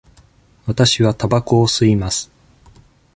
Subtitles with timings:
[0.65, 2.31] わたしはたばこを吸います。